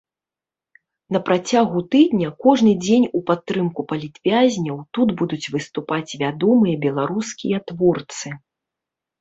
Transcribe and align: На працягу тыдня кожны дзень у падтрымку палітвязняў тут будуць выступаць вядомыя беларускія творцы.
На 1.15 1.19
працягу 1.27 1.79
тыдня 1.95 2.31
кожны 2.45 2.71
дзень 2.87 3.05
у 3.19 3.21
падтрымку 3.29 3.81
палітвязняў 3.91 4.77
тут 4.99 5.13
будуць 5.21 5.51
выступаць 5.57 6.11
вядомыя 6.23 6.75
беларускія 6.87 7.57
творцы. 7.73 8.27